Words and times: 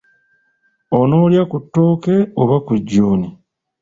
Onoolya 0.99 1.43
ku 1.51 1.57
ttooke 1.63 2.15
oba 2.41 2.57
ku 2.65 2.73
jjuuni? 2.81 3.29